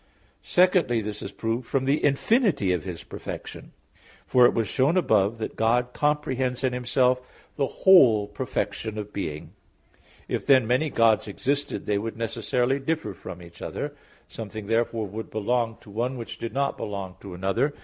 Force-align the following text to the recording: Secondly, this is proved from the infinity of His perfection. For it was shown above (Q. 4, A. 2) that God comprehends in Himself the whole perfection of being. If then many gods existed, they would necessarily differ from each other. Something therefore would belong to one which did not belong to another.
Secondly, 0.41 0.99
this 1.01 1.21
is 1.21 1.31
proved 1.31 1.67
from 1.67 1.85
the 1.85 2.03
infinity 2.03 2.71
of 2.73 2.85
His 2.85 3.03
perfection. 3.03 3.71
For 4.25 4.47
it 4.47 4.53
was 4.55 4.67
shown 4.67 4.97
above 4.97 5.37
(Q. 5.37 5.37
4, 5.37 5.37
A. 5.37 5.37
2) 5.37 5.37
that 5.49 5.55
God 5.55 5.93
comprehends 5.93 6.63
in 6.63 6.73
Himself 6.73 7.21
the 7.55 7.67
whole 7.67 8.25
perfection 8.27 8.97
of 8.97 9.13
being. 9.13 9.53
If 10.27 10.43
then 10.47 10.65
many 10.65 10.89
gods 10.89 11.27
existed, 11.27 11.85
they 11.85 11.99
would 11.99 12.17
necessarily 12.17 12.79
differ 12.79 13.13
from 13.13 13.43
each 13.43 13.61
other. 13.61 13.93
Something 14.27 14.65
therefore 14.65 15.05
would 15.05 15.29
belong 15.29 15.77
to 15.81 15.91
one 15.91 16.17
which 16.17 16.39
did 16.39 16.51
not 16.51 16.77
belong 16.77 17.17
to 17.19 17.35
another. 17.35 17.75